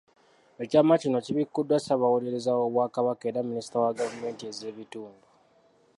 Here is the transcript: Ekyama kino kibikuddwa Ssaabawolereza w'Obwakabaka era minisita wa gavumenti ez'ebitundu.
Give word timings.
Ekyama 0.63 0.93
kino 1.01 1.17
kibikuddwa 1.25 1.77
Ssaabawolereza 1.79 2.51
w'Obwakabaka 2.57 3.23
era 3.29 3.47
minisita 3.49 3.77
wa 3.83 3.95
gavumenti 3.99 4.43
ez'ebitundu. 4.51 5.25